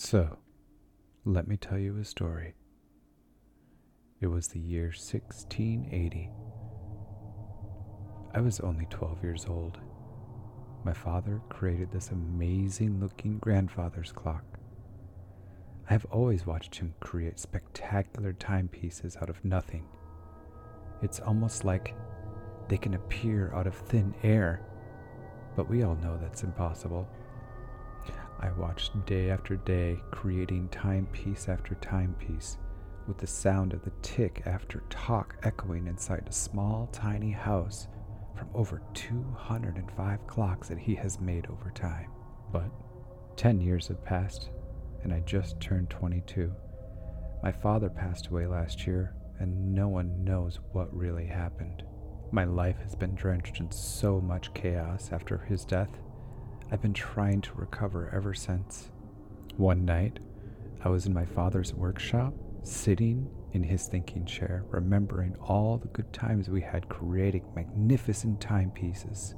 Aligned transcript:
So, 0.00 0.38
let 1.24 1.48
me 1.48 1.56
tell 1.56 1.76
you 1.76 1.98
a 1.98 2.04
story. 2.04 2.54
It 4.20 4.28
was 4.28 4.46
the 4.46 4.60
year 4.60 4.92
1680. 4.94 6.30
I 8.32 8.40
was 8.40 8.60
only 8.60 8.86
12 8.90 9.24
years 9.24 9.46
old. 9.48 9.78
My 10.84 10.92
father 10.92 11.42
created 11.48 11.90
this 11.90 12.10
amazing 12.10 13.00
looking 13.00 13.38
grandfather's 13.38 14.12
clock. 14.12 14.44
I 15.90 15.94
have 15.94 16.06
always 16.12 16.46
watched 16.46 16.76
him 16.76 16.94
create 17.00 17.40
spectacular 17.40 18.34
timepieces 18.34 19.16
out 19.20 19.28
of 19.28 19.44
nothing. 19.44 19.84
It's 21.02 21.18
almost 21.18 21.64
like 21.64 21.96
they 22.68 22.78
can 22.78 22.94
appear 22.94 23.52
out 23.52 23.66
of 23.66 23.74
thin 23.74 24.14
air, 24.22 24.62
but 25.56 25.68
we 25.68 25.82
all 25.82 25.96
know 25.96 26.16
that's 26.16 26.44
impossible. 26.44 27.08
I 28.40 28.50
watched 28.52 29.04
day 29.06 29.30
after 29.30 29.56
day 29.56 29.98
creating 30.10 30.68
timepiece 30.68 31.48
after 31.48 31.74
timepiece 31.76 32.58
with 33.08 33.18
the 33.18 33.26
sound 33.26 33.72
of 33.72 33.82
the 33.82 33.92
tick 34.02 34.42
after 34.46 34.82
talk 34.90 35.36
echoing 35.42 35.86
inside 35.86 36.26
a 36.28 36.32
small, 36.32 36.88
tiny 36.92 37.30
house 37.32 37.88
from 38.36 38.48
over 38.54 38.82
205 38.94 40.26
clocks 40.26 40.68
that 40.68 40.78
he 40.78 40.94
has 40.94 41.20
made 41.20 41.46
over 41.46 41.70
time. 41.74 42.10
But 42.52 42.70
10 43.36 43.60
years 43.60 43.88
have 43.88 44.04
passed, 44.04 44.50
and 45.02 45.12
I 45.12 45.20
just 45.20 45.60
turned 45.60 45.90
22. 45.90 46.54
My 47.42 47.50
father 47.50 47.88
passed 47.88 48.28
away 48.28 48.46
last 48.46 48.86
year, 48.86 49.14
and 49.40 49.74
no 49.74 49.88
one 49.88 50.24
knows 50.24 50.60
what 50.72 50.94
really 50.94 51.26
happened. 51.26 51.82
My 52.30 52.44
life 52.44 52.78
has 52.82 52.94
been 52.94 53.14
drenched 53.14 53.58
in 53.60 53.70
so 53.70 54.20
much 54.20 54.52
chaos 54.54 55.10
after 55.12 55.38
his 55.38 55.64
death. 55.64 55.90
I've 56.70 56.82
been 56.82 56.92
trying 56.92 57.40
to 57.42 57.54
recover 57.54 58.10
ever 58.14 58.34
since. 58.34 58.90
One 59.56 59.86
night, 59.86 60.18
I 60.84 60.90
was 60.90 61.06
in 61.06 61.14
my 61.14 61.24
father's 61.24 61.72
workshop, 61.72 62.34
sitting 62.62 63.30
in 63.52 63.62
his 63.62 63.86
thinking 63.86 64.26
chair, 64.26 64.64
remembering 64.68 65.34
all 65.40 65.78
the 65.78 65.88
good 65.88 66.12
times 66.12 66.50
we 66.50 66.60
had 66.60 66.90
creating 66.90 67.46
magnificent 67.56 68.40
timepieces. 68.40 69.34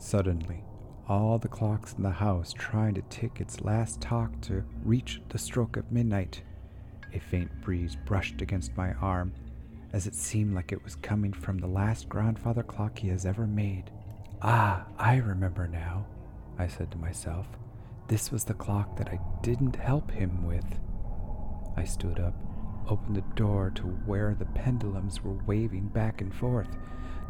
Suddenly, 0.00 0.64
all 1.08 1.38
the 1.38 1.48
clocks 1.48 1.94
in 1.94 2.02
the 2.02 2.10
house 2.10 2.52
trying 2.52 2.94
to 2.94 3.02
tick 3.02 3.40
its 3.40 3.60
last 3.60 4.00
talk 4.00 4.40
to 4.42 4.64
reach 4.82 5.22
the 5.28 5.38
stroke 5.38 5.76
of 5.76 5.92
midnight. 5.92 6.42
A 7.14 7.20
faint 7.20 7.50
breeze 7.62 7.96
brushed 8.04 8.42
against 8.42 8.76
my 8.76 8.92
arm, 8.94 9.32
as 9.92 10.08
it 10.08 10.14
seemed 10.14 10.54
like 10.54 10.72
it 10.72 10.82
was 10.82 10.96
coming 10.96 11.32
from 11.32 11.58
the 11.58 11.68
last 11.68 12.08
grandfather 12.08 12.64
clock 12.64 12.98
he 12.98 13.08
has 13.08 13.24
ever 13.24 13.46
made. 13.46 13.92
Ah, 14.42 14.86
I 14.98 15.16
remember 15.16 15.66
now, 15.66 16.06
I 16.58 16.66
said 16.66 16.90
to 16.90 16.98
myself. 16.98 17.46
This 18.08 18.32
was 18.32 18.44
the 18.44 18.54
clock 18.54 18.96
that 18.96 19.08
I 19.08 19.20
didn't 19.42 19.76
help 19.76 20.10
him 20.10 20.46
with. 20.46 20.64
I 21.76 21.84
stood 21.84 22.18
up, 22.18 22.34
opened 22.88 23.16
the 23.16 23.34
door 23.36 23.70
to 23.76 23.82
where 23.82 24.34
the 24.34 24.46
pendulums 24.46 25.22
were 25.22 25.38
waving 25.46 25.88
back 25.88 26.20
and 26.20 26.34
forth. 26.34 26.68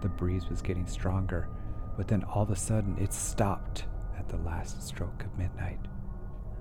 The 0.00 0.08
breeze 0.08 0.48
was 0.48 0.62
getting 0.62 0.86
stronger, 0.86 1.48
but 1.96 2.08
then 2.08 2.24
all 2.24 2.42
of 2.42 2.50
a 2.50 2.56
sudden 2.56 2.96
it 2.98 3.12
stopped 3.12 3.84
at 4.16 4.28
the 4.28 4.38
last 4.38 4.86
stroke 4.86 5.24
of 5.24 5.36
midnight. 5.36 5.80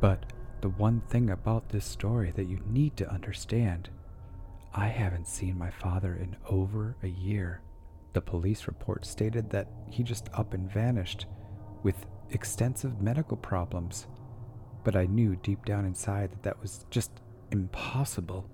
But 0.02 0.34
the 0.62 0.70
one 0.70 1.02
thing 1.02 1.30
about 1.30 1.70
this 1.70 1.86
story 1.86 2.32
that 2.32 2.48
you 2.48 2.60
need 2.66 2.98
to 2.98 3.12
understand 3.12 3.90
I 4.74 4.88
haven't 4.88 5.28
seen 5.28 5.58
my 5.58 5.72
father 5.72 6.16
in 6.16 6.36
over 6.50 6.96
a 7.02 7.08
year. 7.08 7.62
The 8.14 8.22
police 8.22 8.68
report 8.68 9.06
stated 9.06 9.50
that 9.50 9.68
he 9.90 10.04
just 10.04 10.30
up 10.34 10.54
and 10.54 10.70
vanished 10.72 11.26
with 11.84 12.06
extensive 12.32 13.02
medical 13.02 13.38
problems. 13.38 14.08
But 14.84 14.96
I 14.96 15.06
knew 15.06 15.36
deep 15.36 15.66
down 15.66 15.86
inside 15.86 16.32
that 16.32 16.44
that 16.44 16.62
was 16.62 16.86
just 16.90 17.12
impossible. 17.52 18.50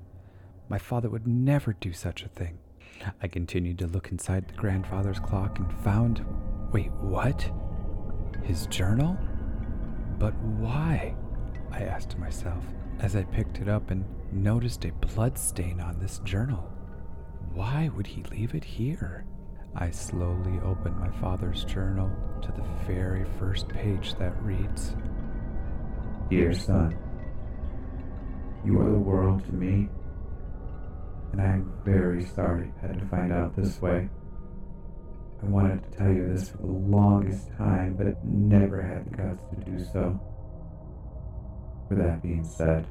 My 0.70 0.78
father 0.78 1.10
would 1.10 1.28
never 1.28 1.74
do 1.74 1.94
such 1.94 2.24
a 2.24 2.30
thing. 2.30 2.58
I 3.22 3.28
continued 3.28 3.80
to 3.80 3.88
look 3.88 4.12
inside 4.12 4.48
the 4.48 4.54
grandfather's 4.54 5.20
clock 5.20 5.60
and 5.60 5.72
found 5.84 6.26
wait, 6.72 6.92
what? 6.94 7.50
His 8.44 8.66
journal? 8.68 9.18
But 10.18 10.36
why? 10.36 11.16
I 11.72 11.84
asked 11.84 12.18
myself 12.18 12.64
as 13.00 13.16
I 13.16 13.24
picked 13.24 13.60
it 13.60 13.68
up 13.68 13.92
and 13.92 14.06
noticed 14.32 14.86
a 14.86 14.92
blood 14.92 15.38
stain 15.38 15.80
on 15.80 16.00
this 16.00 16.20
journal. 16.20 16.72
Why 17.54 17.92
would 17.96 18.08
he 18.08 18.24
leave 18.24 18.56
it 18.56 18.64
here? 18.64 19.26
I 19.76 19.90
slowly 19.90 20.60
open 20.64 21.00
my 21.00 21.10
father's 21.20 21.64
journal 21.64 22.12
to 22.44 22.52
the 22.52 22.64
very 22.86 23.26
first 23.40 23.68
page 23.68 24.14
that 24.20 24.40
reads 24.44 24.96
Dear 26.30 26.54
son, 26.54 26.96
you 28.64 28.80
are 28.80 28.92
the 28.92 28.98
world 28.98 29.44
to 29.46 29.54
me, 29.54 29.90
and 31.32 31.42
I 31.42 31.46
am 31.46 31.74
very 31.84 32.24
sorry 32.24 32.72
I 32.82 32.88
had 32.88 33.00
to 33.00 33.06
find 33.08 33.34
out 33.34 33.56
this 33.56 33.82
way. 33.82 34.10
I 35.42 35.46
wanted 35.48 35.84
to 35.84 35.98
tell 35.98 36.12
you 36.12 36.34
this 36.34 36.50
for 36.50 36.58
the 36.58 36.68
longest 36.68 37.50
time, 37.58 37.96
but 37.96 38.24
never 38.24 38.82
had 38.82 39.06
the 39.06 39.18
guts 39.18 39.44
to 39.50 39.72
do 39.72 39.84
so. 39.92 40.20
With 41.90 41.98
that 41.98 42.22
being 42.22 42.46
said, 42.46 42.88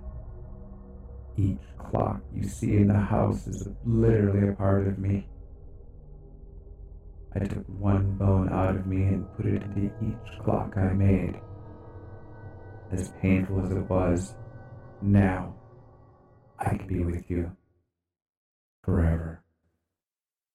each 1.37 1.63
clock 1.79 2.21
you 2.35 2.43
see 2.43 2.77
in 2.77 2.89
the 2.89 2.99
house 2.99 3.47
is 3.47 3.69
literally 3.87 4.49
a 4.49 4.53
part 4.53 4.87
of 4.87 4.99
me. 4.99 5.27
I 7.35 7.41
took 7.41 7.65
one 7.67 8.17
bone 8.19 8.51
out 8.51 8.77
of 8.77 8.87
me 8.87 9.03
and 9.05 9.27
put 9.37 9.47
it 9.47 9.63
into 9.63 9.87
each 10.05 10.39
clock 10.45 10.77
I 10.77 10.93
made. 10.93 11.41
As 12.91 13.11
painful 13.23 13.65
as 13.65 13.71
it 13.73 13.89
was, 13.89 14.35
now 15.01 15.55
I 16.59 16.77
can 16.77 16.87
be 16.87 17.05
with 17.05 17.31
you 17.31 17.51
forever. 18.85 19.42